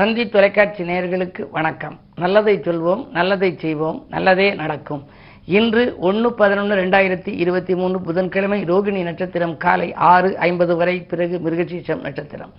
தந்தி 0.00 0.28
தொலைக்காட்சி 0.28 0.82
நேயர்களுக்கு 0.82 1.50
வணக்கம். 1.50 1.98
நல்லதை 2.16 2.58
சொல்வோம் 2.58 3.10
நல்லதை 3.10 3.56
செய்வோம் 3.58 4.06
நல்லதே 4.08 4.54
நடக்கும். 4.54 5.04
இன்று 5.44 5.96
ஒன்று 5.98 6.34
பதினொன்று 6.34 6.84
ரெண்டாயிரத்தி 6.84 7.28
இருபத்தி 7.28 7.74
மூணு 7.74 8.00
புதன்கிழமை 8.00 8.64
ரோகிணி 8.64 9.02
நட்சத்திரம் 9.02 9.56
காலை 9.56 9.94
ஆறு 9.94 10.38
ஐம்பது 10.38 10.76
வரை 10.76 11.00
பிறகு 11.00 11.40
மிருகசீஷம் 11.44 12.00
நட்சத்திரம். 12.00 12.52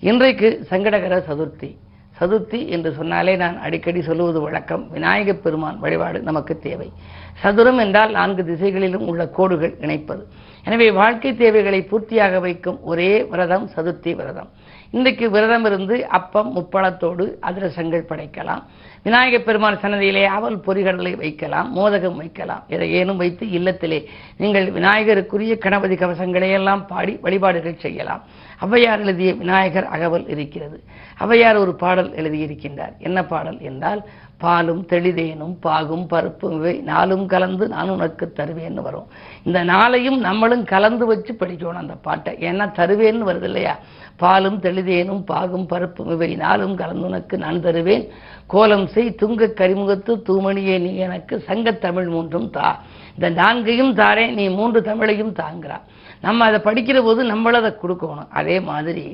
இன்றைக்கு 0.00 0.66
சங்கடகர 0.70 1.22
சதுர்த்தி. 1.28 1.76
சதுர்த்தி 2.20 2.66
என்று 2.68 2.92
சொன்னாலே 2.92 3.36
நான் 3.36 3.60
அடிக்கடி 3.60 4.02
சொல்லுவது 4.02 4.40
வழக்கம். 4.40 4.90
விநாயகப் 4.90 5.42
பெருமான் 5.42 5.78
வழிபாடு 5.78 6.20
நமக்கு 6.20 6.58
தேவை. 6.58 6.92
சதுரம் 7.34 7.78
என்றால் 7.78 8.10
நான்கு 8.10 8.44
திசைகளிலும் 8.44 9.08
உள்ள 9.08 9.28
கோடுகள் 9.28 9.76
இணைப்பது. 9.80 10.22
எனவே 10.64 10.90
வாழ்க்கை 10.90 11.36
தேவைகளை 11.36 11.88
பூர்த்தியாக 11.90 12.40
வைக்கும் 12.40 12.82
ஒரே 12.82 13.24
விரதம் 13.24 13.70
சதுர்த்தி 13.76 14.14
விரதம். 14.14 14.48
இன்றைக்கு 14.90 15.30
விரதம் 15.30 15.64
இருந்து 15.64 16.06
அப்பம் 16.06 16.56
முப்பழத்தோடு 16.56 17.32
அதிரசங்கள் 17.42 18.02
படைக்கலாம். 18.08 18.62
விநாயகப் 19.02 19.44
பெருமான் 19.44 19.78
சன்னதியிலே 19.80 20.24
அவல் 20.24 20.58
பொறிகடலை 20.58 21.16
வைக்கலாம் 21.16 21.72
மோதகம் 21.72 22.16
வைக்கலாம். 22.16 22.64
இதை 22.68 23.04
ஏனும் 23.04 23.16
வைத்து 23.16 23.46
இல்லத்திலே 23.46 24.04
நீங்கள் 24.36 24.72
விநாயகருக்குரிய 24.72 25.58
கணபதி 25.58 25.94
கவசங்களை 25.94 26.52
எல்லாம் 26.52 26.86
பாடி 26.86 27.18
வழிபாடுகள் 27.22 27.78
செய்யலாம். 27.78 28.22
ஔவையார் 28.60 29.00
எழுதிய 29.00 29.34
விநாயகர் 29.34 29.86
அகவல் 29.86 30.28
இருக்கிறது. 30.28 30.82
ஔவையார் 31.20 31.56
ஒரு 31.56 31.74
பாடல் 31.74 32.10
எழுதியிருக்கின்றார். 32.10 32.96
என்ன 32.98 33.24
பாடல் 33.24 33.60
என்றால் 33.60 34.04
பாலும் 34.38 34.86
தெளிதேனும் 34.86 35.56
பாகும் 35.60 36.06
பருப்பும் 36.06 36.52
இவை 36.52 36.78
நாளும் 36.78 37.26
கலந்து 37.26 37.68
நான் 37.68 37.88
உனக்கு 37.88 38.32
தருவேன்னு 38.36 38.82
வரும். 38.82 39.06
இந்த 39.42 39.64
நாளையும் 39.64 40.16
நம்மளும் 40.16 40.64
கலந்து 40.64 41.06
வச்சு 41.06 41.32
படிக்கணும் 41.32 41.72
அந்த 41.72 41.94
பாட்டை. 41.94 42.34
ஏன்னா 42.40 42.72
தருவேன்னு 42.72 43.28
வருது 43.30 43.42
இல்லையா? 43.42 43.78
பாலும் 44.16 44.60
தெளிதேனும் 44.60 45.24
பாகும் 45.24 45.66
பருப்பும் 45.66 46.10
இவை 46.10 46.34
நாளும் 46.34 46.76
கலந்து 46.76 47.06
உனக்கு 47.06 47.38
நான் 47.38 47.60
தருவேன். 47.60 48.08
கோலம் 48.46 48.86
செய் 48.86 49.16
துங்க 49.22 49.52
கரிமுகத்து 49.54 50.22
தூமணியே 50.28 50.80
நீ 50.80 50.96
எனக்கு 50.96 51.44
சங்கத் 51.48 51.78
தமிழ் 51.78 52.08
மூன்றும் 52.08 52.50
தா. 52.50 52.82
இந்த 53.14 53.42
நான்கையும் 53.42 53.94
தாரே 53.94 54.32
நீ 54.32 54.48
மூன்று 54.48 54.80
தமிழையும் 54.80 55.32
தாங்கிறான் 55.32 55.82
நம்ம 56.26 56.44
அதை 56.44 56.58
படிக்கிற 56.68 56.98
போது 57.02 57.20
நம்மளும் 57.24 57.60
அதை 57.62 57.72
கொடுக்கணும். 57.82 58.30
அதே 58.40 58.56
மாதிரி 58.70 59.04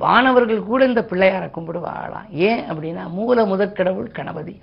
வானவர்கள் 0.00 0.60
கூட 0.68 0.82
இந்த 0.90 1.02
பிள்ளையாரை 1.10 1.48
கும்பிடுவாளாம். 1.56 2.28
ஏன் 2.48 2.62
அப்படின்னா 2.70 3.02
மூல 3.16 3.44
முதற்கடவுள் 3.50 4.08
கணபதி. 4.18 4.54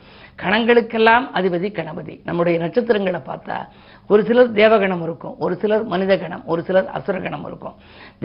கணங்களுக்கெல்லாம் 0.44 1.26
அதிபதி 1.38 1.68
கணபதி. 1.72 2.16
நம்முடைய 2.26 2.56
நட்சத்திரங்களை 2.60 3.20
பார்த்தா 3.30 3.58
ஒரு 4.08 4.22
சிலர் 4.28 4.52
தேவகணம் 4.52 5.04
இருக்கும் 5.04 5.36
ஒரு 5.46 5.56
சிலர் 5.62 5.86
மனித 5.94 6.18
கணம் 6.18 6.44
ஒரு 6.46 6.62
சிலர் 6.68 6.90
அசுரகணம் 6.98 7.46
இருக்கும். 7.50 7.76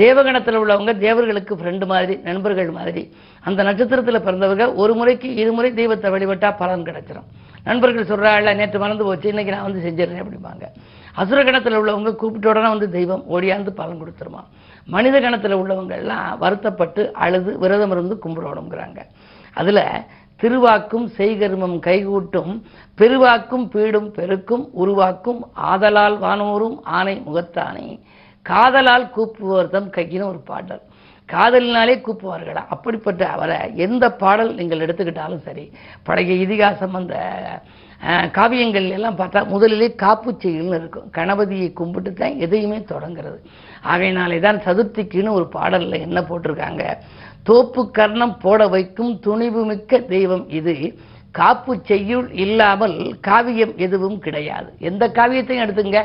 தேவகணத்தில் 0.03 0.61
உள்ளவங்க 0.63 0.93
தேவர்களுக்கு 0.99 1.55
ஃப்ரெண்டு 1.57 1.87
மாதிரி 1.87 2.17
நண்பர்கள் 2.29 2.71
மாதிரி. 2.79 3.03
அந்த 3.49 3.63
நட்சத்திரத்தில் 3.63 4.25
பிறந்தவங்க 4.27 4.67
ஒரு 4.83 4.95
முறைக்கு 4.95 5.31
இருமுறை 5.35 5.73
தெய்வத்தை 5.81 6.11
வழிபட்டால் 6.11 6.59
பலன் 6.63 6.89
கிடைச்சிடும் 6.89 7.29
நண்பர்கள் 7.65 8.11
சொல்கிறாள் 8.11 8.55
நேற்று 8.61 8.79
மறந்து 8.79 9.05
போச்சு 9.05 9.29
இன்னைக்கு 9.29 9.55
நான் 9.55 9.69
வந்து 9.69 9.85
செஞ்சிடறேன் 9.87 10.23
அப்படிம்பாங்க. 10.25 10.67
அசுர 11.17 11.39
கணத்தில் 11.45 11.79
உள்ளவங்க 11.81 12.11
கூப்பிட்ட 12.15 12.49
உடனே 12.51 12.69
வந்து 12.69 12.89
தெய்வம் 12.91 13.25
ஓடியாந்து 13.31 13.71
பலன் 13.71 14.01
கொடுத்துருமா. 14.03 14.43
மனித 14.89 15.17
கணத்தில் 15.21 15.61
உள்ளவங்க 15.63 15.93
எல்லாம் 16.03 16.39
வருத்தப்பட்டு 16.39 17.03
அழுது 17.25 17.59
விரதம் 17.59 17.91
இருந்து 17.91 18.15
கும்பிடணுங்கிறாங்க 18.25 19.01
அதில் 19.55 19.85
திருவாக்கும் 20.41 21.07
செய்கருமம் 21.19 21.77
கைகூட்டும் 21.87 22.53
பெருவாக்கும் 22.99 23.67
பீடும் 23.75 24.09
பெருக்கும் 24.17 24.65
உருவாக்கும் 24.73 25.41
ஆதலால் 25.71 26.17
வானோரும் 26.25 26.77
ஆணை 26.83 27.15
முகத்தானே 27.27 27.87
காதலால் 28.47 29.07
கூப்புவர்தம் 29.17 29.89
கையின 29.91 30.27
ஒரு 30.29 30.41
பாடல். 30.51 30.83
காதலினாலே 31.33 31.95
கூப்புவார்களா? 32.07 32.63
அப்படிப்பட்ட 32.75 33.23
அவரை 33.35 33.59
எந்த 33.87 34.05
பாடல் 34.23 34.53
நீங்கள் 34.59 34.85
எடுத்துக்கிட்டாலும் 34.87 35.47
சரி 35.47 35.65
பழைய 36.09 36.35
இதிகாசம் 36.45 36.99
அந்த 37.01 37.15
காவியங்கள் 38.37 38.87
எல்லாம் 38.95 39.19
பார்த்தா 39.19 39.41
முதலிலே 39.53 39.89
காப்பு 40.03 40.31
செய்யுள்னு 40.43 40.79
இருக்கும். 40.79 41.05
கணபதியை 41.19 41.69
கும்பிட்டு 41.81 42.11
தான் 42.21 42.39
எதையுமே 42.45 42.79
தொடங்குறது. 42.93 43.39
ஆகையினாலே 43.93 44.39
தான் 44.47 44.59
சதுர்த்திக்குன்னு 44.65 45.37
ஒரு 45.39 45.47
பாடலில் 45.57 46.05
என்ன 46.07 46.21
போட்டிருக்காங்க? 46.31 46.85
தோப்பு 47.49 47.83
கர்ணம் 47.99 48.35
போட 48.45 48.67
வைக்கும் 48.75 49.13
துணிவு 49.27 49.63
மிக்க 49.71 50.01
தெய்வம் 50.15 50.45
இது. 50.59 50.75
காப்பு 51.39 51.73
செய்யுள் 51.91 52.29
இல்லாமல் 52.45 52.97
காவியம் 53.29 53.75
எதுவும் 53.87 54.19
கிடையாது. 54.27 54.69
எந்த 54.91 55.05
காவியத்தையும் 55.19 55.65
எடுத்துங்க. 55.67 56.01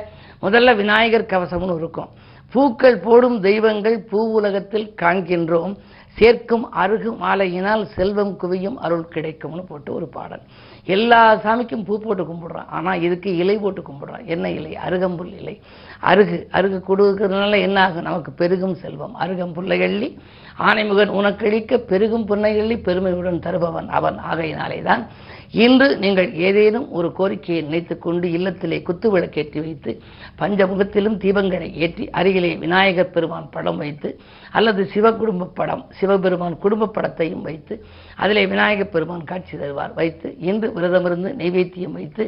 முதல்ல 0.46 0.76
விநாயகர் 0.82 1.32
கவசம்னு 1.34 1.78
இருக்கும். 1.82 2.10
பூக்கள் 2.52 3.00
போடும் 3.00 3.42
தெய்வங்கள் 3.42 4.00
பூ 4.00 4.32
உலகத்தில் 4.32 4.94
காண்கின்றோம். 5.02 5.76
சேர்க்கும் 6.18 6.74
அருகு 6.74 7.10
மாலையினால் 7.22 7.84
செல்வம் 7.84 8.38
குவியும் 8.42 8.76
அருள் 8.76 9.08
கிடைக்கும்னு 9.08 9.64
போட்டு 9.64 9.94
ஒரு 9.94 10.08
பாடல். 10.08 10.42
எல்லா 10.86 11.36
சாமிக்கும் 11.36 11.86
பூ 11.86 12.00
போட்டு 12.00 12.24
கும்பிடுறான். 12.24 12.68
ஆனால் 12.70 13.02
இதுக்கு 13.02 13.38
இலை 13.38 13.58
போட்டு 13.58 13.82
கும்பிடுறான். 13.82 14.26
என்ன 14.26 14.50
இலை? 14.50 14.78
அருகம்புல் 14.88 15.40
இலை. 15.40 15.62
அருகு. 16.02 16.48
அருகு 16.52 16.82
கொடுக்கறதுனால 16.88 17.60
என்ன 17.60 17.84
ஆகும்? 17.84 18.02
நமக்கு 18.02 18.32
பெருகும் 18.32 18.76
செல்வம். 18.76 19.16
அருகம்புல்லை 19.20 19.80
எள்ளி 19.80 20.18
ஆனைமுகன் 20.60 21.14
உனக்கழிக்க 21.20 21.78
பெருகும் 21.78 22.28
புன்னையள்ளி 22.28 22.84
பெருமையுடன் 22.84 23.40
தருபவன் 23.40 23.88
அவன். 23.88 24.18
ஆகையினாலே 24.18 24.82
தான் 24.82 25.08
இன்று 25.54 25.88
நீங்கள் 25.98 26.30
ஏதேனும் 26.48 26.88
ஒரு 26.92 27.12
கோரிக்கையை 27.12 27.62
நினைத்துக் 27.62 28.02
கொண்டு 28.02 28.28
இல்லத்திலே 28.30 28.82
குத்து 28.82 29.08
விளக்கேற்றி 29.14 29.60
வைத்து 29.60 29.92
பஞ்சமுகத்திலும் 30.40 31.18
தீபங்களை 31.24 31.70
ஏற்றி 31.78 32.10
அருகிலே 32.12 32.52
விநாயகர் 32.56 33.12
பெருமான் 33.12 33.50
படம் 33.50 33.78
வைத்து 33.78 34.10
அல்லது 34.52 34.84
சிவகுடும்ப 34.94 35.50
படம் 35.54 35.84
சிவபெருமான் 36.00 36.58
குடும்ப 36.58 36.92
படத்தையும் 36.98 37.42
வைத்து 37.42 37.76
அதிலே 38.16 38.46
விநாயகர் 38.46 38.92
பெருமான் 38.92 39.24
காட்சி 39.24 39.56
தருவார். 39.58 39.94
வைத்து 39.94 40.28
இன்று 40.42 40.70
விரதமிருந்து 40.70 41.32
நைவேத்தியம் 41.42 41.98
வைத்து 42.00 42.26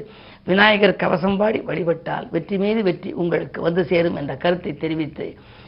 விநாயகர் 0.48 0.96
கவசம் 0.96 1.38
பாடி 1.38 1.62
வழிபட்டால் 1.62 2.28
வெற்றி 2.32 2.58
மீது 2.58 2.84
வெற்றி 2.84 3.12
உங்களுக்கு 3.14 3.62
வந்து 3.62 3.84
சேரும் 3.86 4.16
என்ற 4.16 4.36
கருத்தை 4.36 4.74
தெரிவித்து 4.78 5.28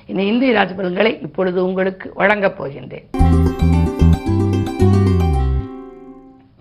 இனி 0.10 0.26
இந்திய 0.26 0.54
ராஜபலன்களை 0.54 1.14
இப்பொழுது 1.22 1.60
உங்களுக்கு 1.66 2.08
வழங்கப் 2.14 2.58
போகின்றேன். 2.60 3.08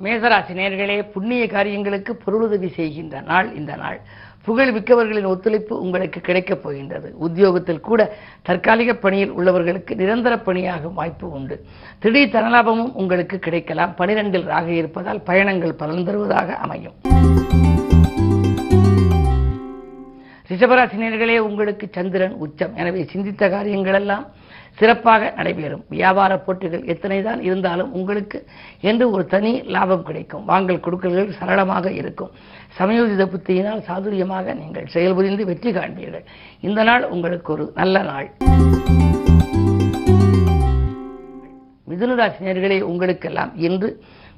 மேசராசி 0.03 0.53
நேர்களே 0.59 1.11
புண்ணிய 1.11 1.47
காரியங்களுக்கு 1.47 2.17
பொருளுதவி 2.17 2.69
செய்கின்ற 2.69 3.21
நாள் 3.21 3.55
இந்த 3.55 3.77
நாள். 3.77 4.01
புகழ் 4.45 4.71
மிக்கவர்களின் 4.77 5.27
ஒத்துழைப்பு 5.27 5.81
உங்களுக்கு 5.81 6.21
கிடைக்கப் 6.21 6.63
போகின்றது. 6.63 7.09
உத்தியோகத்தில் 7.19 7.81
கூட 7.81 8.17
தற்காலிக 8.43 8.95
பணியில் 8.95 9.33
உள்ளவர்களுக்கு 9.33 9.95
நிரந்தர 9.95 10.37
பணியாகும் 10.37 10.95
வாய்ப்பு 10.95 11.31
உண்டு. 11.31 11.65
திடீர் 11.99 12.35
தனலாபமும் 12.35 12.93
உங்களுக்கு 12.93 13.39
கிடைக்கலாம். 13.39 13.95
பனிரெண்டில் 13.99 14.45
ராக 14.45 14.71
இருப்பதால் 14.71 15.23
பயணங்கள் 15.23 15.75
பலன் 15.75 16.05
தருவதாக 16.05 16.55
அமையும். 16.55 16.97
ரிஷபராசினியர்களே 20.51 21.39
உங்களுக்கு 21.39 21.89
சந்திரன் 21.91 22.33
உச்சம். 22.33 22.77
எனவே 22.77 23.05
சிந்தித்த 23.05 23.49
காரியங்கள் 23.49 23.95
எல்லாம் 23.95 24.25
சிறப்பாக 24.79 25.33
நடைபெறும். 25.37 25.83
வியாபார 25.89 26.33
போட்டிகள் 26.45 26.85
எத்தனை 26.93 27.23
தான் 27.23 27.41
இருந்தாலும் 27.43 27.91
உங்களுக்கு 27.93 28.39
என்று 28.81 29.05
ஒரு 29.11 29.25
தனி 29.27 29.53
லாபம் 29.75 30.07
கிடைக்கும். 30.09 30.45
வாங்கல் 30.45 30.85
கொடுக்கல்கள் 30.87 31.37
சரளமாக 31.39 31.93
இருக்கும். 32.01 32.31
சமயோஜித 32.79 33.25
புத்தியினால் 33.33 33.85
சாதுரியமாக 33.89 34.55
நீங்கள் 34.63 34.91
செயல்புரிந்து 34.95 35.45
வெற்றி 35.51 35.73
காண்பீர்கள். 35.73 36.25
இந்த 36.69 36.83
நாள் 36.83 37.05
உங்களுக்கு 37.17 37.53
ஒரு 37.57 37.67
நல்ல 37.81 38.03
நாள். 38.11 38.29
மிதுனராசினியர்களே 41.91 42.81
உங்களுக்கெல்லாம் 42.91 43.53
இன்று 43.69 43.89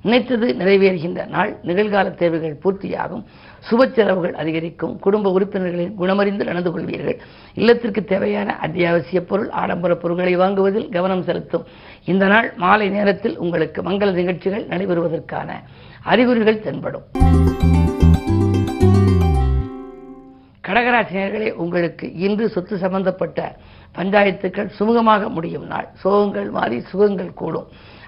நினைத்தது 0.03 0.57
நிறைவேறுகின்ற 0.59 1.29
நாள். 1.29 1.57
நிகழ்கால 1.63 2.15
தேவைகள் 2.15 2.59
பூர்த்தியாகும். 2.65 3.25
சுப 3.71 3.93
செலவுகள் 3.93 4.35
அதிகரிக்கும். 4.35 4.99
குடும்ப 4.99 5.31
உறுப்பினர்களின் 5.31 5.95
குணமறிந்து 5.99 6.45
நடந்து 6.45 6.79
கொள்வீர்கள். 6.79 7.19
இல்லத்திற்கு 7.55 8.05
தேவையான 8.05 8.57
அத்தியாவசிய 8.57 9.25
பொருள் 9.25 9.51
ஆடம்பர 9.51 9.95
பொருட்களை 9.95 10.37
வாங்குவதில் 10.37 10.89
கவனம் 10.89 11.23
செலுத்தும். 11.23 11.65
இந்த 12.05 12.27
நாள் 12.27 12.53
மாலை 12.57 12.89
நேரத்தில் 12.89 13.39
உங்களுக்கு 13.39 13.83
மங்கள 13.83 14.13
நிகழ்ச்சிகள் 14.13 14.67
நடைபெறுவதற்கான 14.67 15.51
அறிகுறிகள் 16.03 16.61
தென்படும். 16.61 17.03
கடகராசினியர்களே 20.69 21.53
உங்களுக்கு 21.53 22.15
இன்று 22.15 22.49
சொத்து 22.49 22.79
சம்பந்தப்பட்ட 22.79 23.57
பஞ்சாயத்துக்கள் 23.95 24.71
சுமூகமாக 24.79 25.29
முடியும் 25.29 25.67
நாள். 25.67 25.89
சோகங்கள் 26.05 26.51
மாறி 26.51 26.81
சுகங்கள் 26.81 27.33
கூடும். 27.35 27.67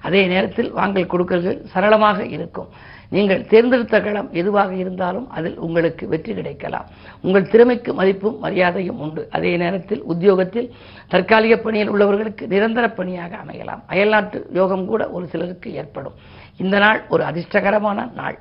அதே 0.09 0.23
நேரத்தில் 0.33 0.71
வாங்கல் 0.79 1.13
கொடுக்கல்கள் 1.13 1.59
சரளமாக 1.73 2.27
இருக்கும். 2.37 2.71
நீங்கள் 3.15 3.43
தேர்ந்தெடுத்த 3.51 3.97
களம் 4.05 4.29
எதுவாக 4.41 4.71
இருந்தாலும் 4.83 5.27
அதில் 5.37 5.59
உங்களுக்கு 5.67 6.05
வெற்றி 6.13 6.33
கிடைக்கலாம். 6.39 6.87
உங்கள் 7.27 7.51
திறமைக்கு 7.53 7.91
மதிப்பும் 7.99 8.39
மரியாதையும் 8.45 9.01
உண்டு. 9.05 9.23
அதே 9.37 9.53
நேரத்தில் 9.63 10.03
உத்தியோகத்தில் 10.13 10.69
தற்காலிக 11.13 11.57
பணியில் 11.67 11.93
உள்ளவர்களுக்கு 11.95 12.47
நிரந்தர 12.55 12.87
பணியாக 12.99 13.33
அமையலாம். 13.43 13.83
அயல்நாட்டு 13.95 14.41
யோகம் 14.61 14.87
கூட 14.93 15.03
ஒரு 15.17 15.27
சிலருக்கு 15.35 15.71
ஏற்படும். 15.83 16.17
இந்த 16.65 16.79
நாள் 16.85 17.01
ஒரு 17.15 17.25
அதிர்ஷ்டகரமான 17.31 18.09
நாள். 18.21 18.39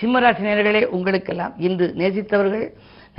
சிம்மராசி 0.00 0.42
நேர்களே 0.46 0.82
உங்களுக்கெல்லாம் 0.96 1.54
இன்று 1.68 1.86
நேசித்தவர்கள் 2.00 2.66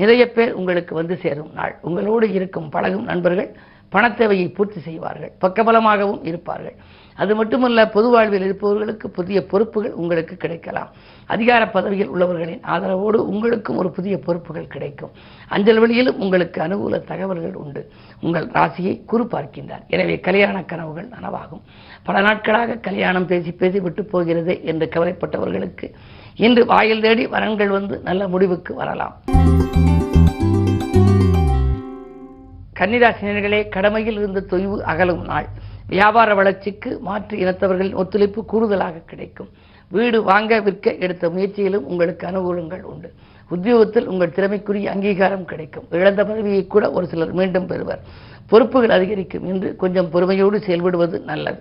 நிறைய 0.02 0.24
பேர் 0.36 0.52
உங்களுக்கு 0.60 0.94
வந்து 1.00 1.16
சேரும் 1.24 1.52
நாள். 1.58 1.74
உங்களோடு 1.88 2.28
இருக்கும் 2.38 2.70
பழகும் 2.76 3.10
நண்பர்கள் 3.12 3.50
பணத்தேவையை 3.94 4.54
பூர்த்தி 4.54 4.80
செய்வார்கள். 4.80 5.32
பக்கபலமாகவும் 5.42 6.24
இருப்பார்கள். 6.24 6.76
அது 7.16 7.36
மட்டுமல்ல 7.36 7.80
பொது 7.90 8.10
வாழ்வில் 8.10 8.44
இருப்பவர்களுக்கு 8.44 9.10
புதிய 9.10 9.46
பொறுப்புகள் 9.46 9.92
உங்களுக்கு 9.92 10.36
கிடைக்கலாம். 10.38 10.92
அதிகார 11.26 11.70
பதவியில் 11.70 12.12
உள்ளவர்களின் 12.14 12.62
ஆதரவோடு 12.74 13.18
உங்களுக்கும் 13.32 13.78
ஒரு 13.78 13.90
புதிய 13.92 14.20
பொறுப்புகள் 14.20 14.68
கிடைக்கும். 14.68 15.12
அஞ்சல் 15.48 15.80
வழியிலும் 15.80 16.20
உங்களுக்கு 16.20 16.62
அனுகூல 16.62 17.00
தகவல்கள் 17.12 17.54
உண்டு. 17.54 17.92
உங்கள் 18.22 18.48
ராசியை 18.48 19.06
குறு 19.06 19.24
பார்க்கின்றார். 19.24 19.84
எனவே 19.88 20.20
கல்யாண 20.20 20.64
கனவுகள் 20.64 21.10
நனவாகும். 21.16 21.64
பல 22.04 22.22
நாட்களாக 22.22 22.76
கல்யாணம் 22.76 23.26
பேசி 23.26 23.52
பேசி 23.52 23.80
விட்டு 23.80 24.06
போகிறது 24.06 24.64
என்று 24.64 24.90
கவலைப்பட்டவர்களுக்கு 24.96 25.90
இன்று 26.36 26.66
வாயில் 26.66 27.02
தேடி 27.02 27.28
வரன்கள் 27.28 27.68
வந்து 27.68 28.00
நல்ல 28.00 28.28
முடிவுக்கு 28.28 28.74
வரலாம். 28.74 29.16
கன்னிராசினியர்களே 32.80 33.70
கடமையில் 33.70 34.18
இருந்த 34.18 34.44
தொய்வு 34.50 34.80
அகலும் 34.82 35.26
நாள். 35.26 35.48
வியாபார 35.88 36.34
வளர்ச்சிக்கு 36.34 37.00
மாற்று 37.00 37.38
இனத்தவர்களின் 37.38 37.94
ஒத்துழைப்பு 37.94 38.46
கூடுதலாக 38.46 39.02
கிடைக்கும். 39.06 39.50
வீடு 39.88 40.24
வாங்க 40.24 40.60
விற்க 40.60 40.94
எடுத்த 40.94 41.30
முயற்சியிலும் 41.30 41.88
உங்களுக்கு 41.92 42.28
அனுகூலங்கள் 42.28 42.82
உண்டு. 42.82 43.14
உத்தியோகத்தில் 43.50 44.08
உங்கள் 44.08 44.32
திறமைக்குரிய 44.32 44.92
அங்கீகாரம் 44.92 45.46
கிடைக்கும். 45.46 45.88
இழந்த 45.90 46.26
பதவியை 46.26 46.68
கூட 46.68 46.92
ஒரு 46.92 47.08
சிலர் 47.08 47.34
மீண்டும் 47.34 47.68
பெறுவர். 47.68 48.00
பொறுப்புகள் 48.48 48.90
அதிகரிக்கும் 48.90 49.48
என்று 49.48 49.76
கொஞ்சம் 49.76 50.10
பொறுமையோடு 50.10 50.58
செயல்படுவது 50.58 51.24
நல்லது. 51.24 51.60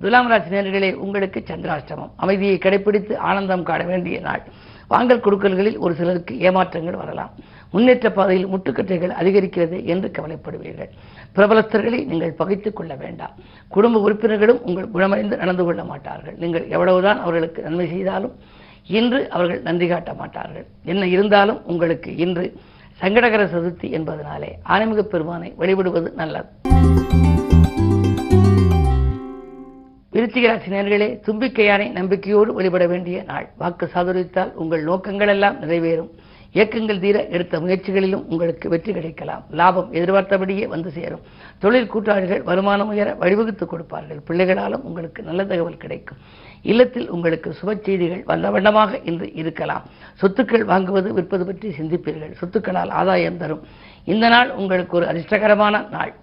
துலாம் 0.00 0.28
ராசி 0.28 0.50
நேர்களே 0.50 0.94
உங்களுக்கு 0.94 1.42
சந்திராஷ்டமம். 1.46 2.10
அமைதியை 2.16 2.58
கடைபிடித்து 2.58 3.16
ஆனந்தம் 3.16 3.62
காண 3.62 3.84
வேண்டிய 3.84 4.20
நாள். 4.20 4.42
வாங்கல் 4.88 5.20
கொடுக்கல்களில் 5.20 5.78
ஒரு 5.78 5.94
சிலருக்கு 5.94 6.34
ஏமாற்றங்கள் 6.40 6.96
வரலாம். 6.96 7.30
முன்னேற்ற 7.70 8.10
பாதையில் 8.10 8.48
முட்டுக்கட்டைகள் 8.48 9.12
அதிகரிக்கிறது 9.20 9.84
என்று 9.84 10.10
கவலைப்படுவீர்கள். 10.18 10.90
பிரபலஸ்தர்களை 11.36 12.04
நீங்கள் 12.04 12.32
பகைத்துக் 12.32 12.76
கொள்ள 12.76 12.94
வேண்டாம். 12.94 13.30
குடும்ப 13.68 14.00
உறுப்பினர்களும் 14.00 14.62
உங்கள் 14.62 14.90
குணமடைந்து 14.90 15.36
நடந்து 15.36 15.64
கொள்ள 15.64 15.84
மாட்டார்கள். 15.84 16.36
நீங்கள் 16.38 16.68
எவ்வளவுதான் 16.68 17.20
அவர்களுக்கு 17.20 17.62
நன்மை 17.62 17.88
செய்தாலும் 17.88 18.34
இன்று 18.86 19.30
அவர்கள் 19.30 19.62
நன்றி 19.62 19.88
காட்ட 19.88 20.14
மாட்டார்கள். 20.14 20.66
என்ன 20.84 21.06
இருந்தாலும் 21.06 21.60
உங்களுக்கு 21.66 22.16
இன்று 22.16 22.54
சங்கடகர 23.00 23.44
சதுர்த்தி 23.44 23.88
என்பதனாலே 23.98 24.52
ஆன்மீக 24.62 25.02
பெருமானை 25.02 25.54
வழிபடுவது 25.58 26.12
நல்லது. 26.14 26.48
விருச்சிகராசி 30.16 30.68
நேர்களே 30.72 31.06
தும்பிக்கையானை 31.24 31.86
நம்பிக்கையோடு 31.96 32.50
வழிபட 32.58 32.84
வேண்டிய 32.92 33.16
நாள். 33.30 33.46
வாக்கு 33.60 33.86
சாதுரித்தால் 33.94 34.52
உங்கள் 34.62 34.86
நோக்கங்கள் 34.88 35.32
எல்லாம் 35.32 35.56
நிறைவேறும். 35.62 36.08
இயக்கங்கள் 36.54 37.00
தீர 37.02 37.16
எடுத்த 37.34 37.58
முயற்சிகளிலும் 37.64 38.22
உங்களுக்கு 38.32 38.66
வெற்றி 38.74 38.92
கிடைக்கலாம். 38.98 39.42
லாபம் 39.60 39.90
எதிர்பார்த்தபடியே 39.96 40.66
வந்து 40.74 40.90
சேரும். 40.98 41.24
தொழில் 41.64 41.90
கூட்டாளிகள் 41.94 42.42
வருமானம் 42.50 42.92
உயர 42.94 43.08
வழிவகுத்து 43.22 43.66
கொடுப்பார்கள். 43.72 44.22
பிள்ளைகளாலும் 44.28 44.86
உங்களுக்கு 44.90 45.22
நல்ல 45.28 45.44
தகவல் 45.50 45.82
கிடைக்கும். 45.84 46.22
இல்லத்தில் 46.72 47.10
உங்களுக்கு 47.16 47.50
சுப 47.58 47.76
செய்திகள் 47.88 48.24
வந்த 48.32 48.54
வண்ணமாக 48.56 49.00
இன்று 49.12 49.28
இருக்கலாம். 49.42 49.84
சொத்துக்கள் 50.22 50.66
வாங்குவது 50.72 51.10
விற்பது 51.18 51.46
பற்றி 51.50 51.74
சிந்திப்பீர்கள். 51.80 52.34
சொத்துக்களால் 52.40 52.94
ஆதாயம் 53.02 53.40
தரும். 53.44 53.62
இந்த 54.14 54.28
நாள் 54.36 54.50
உங்களுக்கு 54.62 54.98
ஒரு 55.00 55.08
அதிர்ஷ்டகரமான 55.12 55.84
நாள். 55.96 56.14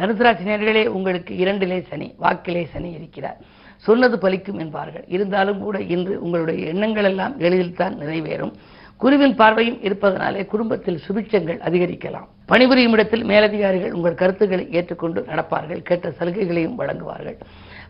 தனுசுராசி 0.00 0.44
நேர்களே 0.48 0.82
உங்களுக்கு 0.96 1.32
இரண்டிலே 1.34 1.78
சனி 1.88 2.06
வாக்கிலே 2.16 2.66
சனி 2.72 2.90
இருக்கிறார். 2.90 3.38
சொன்னது 3.86 4.16
பலிக்கும் 4.16 4.58
என்பார்கள். 4.58 5.04
இருந்தாலும் 5.08 5.60
கூட 5.60 5.80
இன்று 5.94 6.22
உங்களுடைய 6.22 6.68
எண்ணங்கள் 6.72 7.04
எல்லாம் 7.04 7.34
எளிதில் 7.38 7.78
தான் 7.80 7.96
நிறைவேறும். 7.98 8.52
குருவின் 8.96 9.34
பார்வையும் 9.34 9.78
இருப்பதனாலே 9.82 10.46
குடும்பத்தில் 10.46 11.00
சுபிட்சங்கள் 11.06 11.60
அதிகரிக்கலாம். 11.68 12.26
பணிபுரியும் 12.46 12.92
இடத்தில் 12.92 13.24
மேலதிகாரிகள் 13.24 13.92
உங்கள் 13.92 14.20
கருத்துக்களை 14.22 14.66
ஏற்றுக்கொண்டு 14.72 15.26
நடப்பார்கள். 15.30 15.82
கேட்ட 15.82 16.08
சலுகைகளையும் 16.18 16.78
வழங்குவார்கள். 16.78 17.38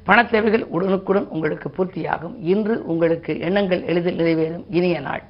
பண 0.05 0.25
தேவைகள் 0.25 0.67
உடனுக்குடன் 0.77 1.29
உங்களுக்கு 1.29 1.71
பூர்த்தியாகும். 1.77 2.37
இன்று 2.55 2.87
உங்களுக்கு 2.87 3.41
எண்ணங்கள் 3.41 3.85
எளிதில் 3.85 4.21
நிறைவேறும். 4.21 4.67
இனிய 4.71 5.01
நாள். 5.01 5.23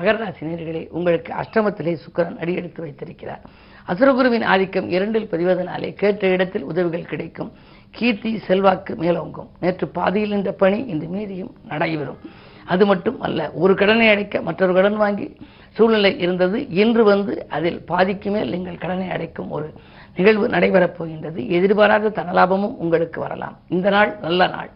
மகர 0.00 0.16
ராசி 0.16 0.46
நேர்களே 0.46 0.88
உங்களுக்கு 0.88 1.32
அஷ்டமத்திலே 1.32 1.92
சுக்கரன் 2.04 2.38
அடியெடுத்து 2.38 2.82
வைத்திருக்கிறார். 2.82 3.42
அசுரகுருவின் 3.88 4.44
ஆதிக்கம் 4.44 4.88
இரண்டில் 4.88 5.28
பதிவதனாலே 5.30 5.94
கேட்ட 5.94 6.26
இடத்தில் 6.26 6.62
உதவிகள் 6.62 7.10
கிடைக்கும். 7.12 7.50
கீர்த்தி 7.90 8.38
செல்வாக்கு 8.38 8.94
மேலோங்கும். 8.94 9.48
நேற்று 9.60 9.88
பாதியில் 9.88 10.32
நின்ற 10.34 10.52
பணி 10.52 10.78
இன்று 10.92 11.06
மீதியும் 11.06 11.52
நடைபெறும். 11.68 12.20
அது 12.66 12.86
மட்டும் 12.86 13.20
அல்ல 13.20 13.50
ஒரு 13.54 13.74
கடனை 13.74 14.08
அடைக்க 14.08 14.40
மற்றொரு 14.40 14.74
கடன் 14.74 14.96
வாங்கி 14.96 15.36
சூழ்நிலை 15.70 16.18
இருந்தது. 16.18 16.68
இன்று 16.68 17.04
வந்து 17.04 17.46
அதில் 17.48 17.80
பாதிக்கு 17.84 18.30
மேல் 18.30 18.50
நீங்கள் 18.50 18.82
கடனை 18.84 19.10
அடைக்கும் 19.10 19.50
ஒரு 19.50 19.72
நிகழ்வு 20.16 20.48
நடைபெறப் 20.48 20.96
போகின்றது. 20.98 21.48
எதிர்பாராத 21.48 22.08
தனலாபமும் 22.08 22.76
உங்களுக்கு 22.78 23.20
வரலாம். 23.20 23.58
இந்த 23.68 23.90
நாள் 23.90 24.16
நல்ல 24.22 24.46
நாள். 24.46 24.70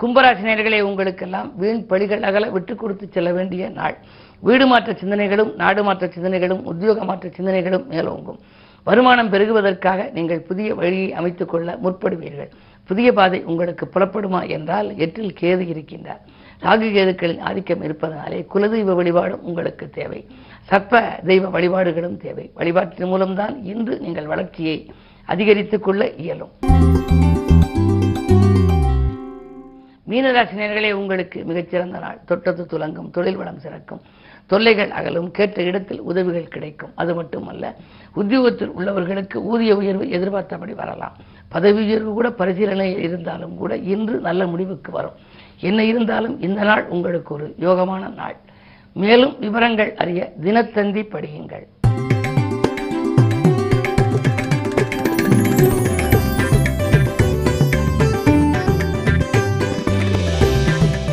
கும்பராசினியர்களே 0.00 0.80
உங்களுக்கெல்லாம் 0.80 1.56
வீண் 1.56 1.86
பழிகள் 1.88 2.22
அகல 2.22 2.50
விட்டு 2.50 2.74
கொடுத்து 2.74 3.08
செல்ல 3.10 3.32
வேண்டிய 3.32 3.68
நாள். 3.68 3.96
வீடு 4.40 4.66
மாற்ற 4.66 4.92
சிந்தனைகளும் 4.92 5.54
நாடு 5.54 5.84
மாற்ற 5.84 6.06
சிந்தனைகளும் 6.06 6.62
உத்தியோக 6.62 7.04
மாற்ற 7.04 7.28
சிந்தனைகளும் 7.28 7.84
மேலோங்கும். 7.90 8.38
வருமானம் 8.84 9.32
பெருகுவதற்காக 9.32 10.10
நீங்கள் 10.12 10.40
புதிய 10.40 10.74
வழியை 10.74 11.12
அமைத்துக் 11.12 11.48
கொள்ள 11.48 11.78
முற்படுவீர்கள். 11.84 12.50
புதிய 12.84 13.12
பாதை 13.12 13.44
உங்களுக்கு 13.44 13.88
புலப்படுமா 13.94 14.48
என்றால் 14.48 14.96
எட்டில் 14.96 15.34
கேது 15.40 15.62
இருக்கின்றார். 15.74 16.22
ராகு 16.62 16.88
கேதுக்களின் 16.92 17.40
ஆதிக்கம் 17.40 17.82
இருப்பதனாலே 17.82 18.46
குலதெய்வ 18.54 18.94
வழிபாடும் 18.94 19.42
உங்களுக்கு 19.42 19.90
தேவை. 19.90 20.26
சர்ப்ப 20.70 21.24
தெய்வ 21.24 21.48
வழிபாடுகளும் 21.48 22.16
தேவை. 22.16 22.50
வழிபாட்டின் 22.54 23.08
மூலம்தான் 23.08 23.64
இன்று 23.64 23.98
நீங்கள் 24.00 24.26
வளர்ச்சியை 24.26 24.90
அதிகரித்துக் 25.24 25.82
கொள்ள 25.82 26.10
இயலும். 26.10 26.50
மீனராசினியர்களே 30.10 30.92
உங்களுக்கு 30.92 31.44
மிகச்சிறந்த 31.44 31.98
நாள். 31.98 32.18
தொட்டது 32.26 32.66
துலங்கும் 32.70 33.10
தொழில் 33.10 33.36
வளம் 33.36 33.58
சிறக்கும். 33.58 34.00
தொல்லைகள் 34.46 34.90
அகலும் 34.90 35.30
கேட்ட 35.30 35.62
இடத்தில் 35.62 36.00
உதவிகள் 36.00 36.48
கிடைக்கும். 36.48 36.92
அது 36.94 37.14
மட்டுமல்ல 37.14 37.74
உத்தியோகத்தில் 38.14 38.70
உள்ளவர்களுக்கு 38.70 39.34
ஊதிய 39.34 39.76
உயர்வு 39.76 40.10
எதிர்பார்த்தபடி 40.10 40.72
வரலாம். 40.72 41.16
பதவி 41.48 41.80
உயர்வு 41.82 42.12
கூட 42.12 42.28
பரிசீலனையில் 42.28 42.98
இருந்தாலும் 42.98 43.56
கூட 43.56 43.76
இன்று 43.76 44.20
நல்ல 44.20 44.46
முடிவுக்கு 44.46 44.92
வரும். 44.92 45.16
என்ன 45.60 45.84
இருந்தாலும் 45.84 46.40
இந்த 46.40 46.62
நாள் 46.62 46.86
உங்களுக்கு 46.86 47.34
ஒரு 47.34 47.54
யோகமான 47.60 48.14
நாள். 48.14 48.36
மேலும் 48.94 49.38
விவரங்கள் 49.38 49.94
அறிய 49.94 50.32
தினத்தந்தி 50.42 51.02
படியுங்கள். 51.02 51.66